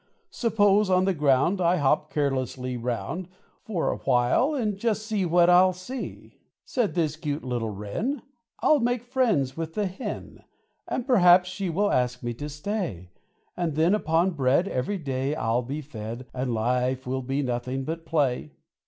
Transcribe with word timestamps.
Suppose 0.31 0.89
on 0.89 1.05
the 1.05 1.13
ground 1.13 1.61
I 1.61 1.77
hop 1.77 2.11
carelessly 2.11 2.75
round 2.75 3.27
For 3.61 3.91
awhile, 3.91 4.55
and 4.55 4.75
just 4.75 5.05
see 5.05 5.25
what 5.27 5.47
I'll 5.47 5.73
see." 5.73 6.39
Said 6.65 6.95
this 6.95 7.15
cute 7.15 7.43
little 7.43 7.69
Wren, 7.69 8.23
"I'll 8.61 8.79
make 8.79 9.03
friends 9.03 9.55
with 9.55 9.75
the 9.75 9.85
Hen, 9.85 10.43
And 10.87 11.05
perhaps 11.05 11.49
she 11.49 11.69
will 11.69 11.91
ask 11.91 12.23
me 12.23 12.33
to 12.33 12.49
stay; 12.49 13.11
And 13.55 13.75
then 13.75 13.93
upon 13.93 14.31
bread 14.31 14.67
Every 14.67 14.97
day 14.97 15.35
I'll 15.35 15.61
be 15.61 15.81
fed, 15.81 16.25
And 16.33 16.51
life 16.51 17.05
will 17.05 17.21
be 17.21 17.43
nothing 17.43 17.83
but 17.83 18.03
play." 18.03 18.53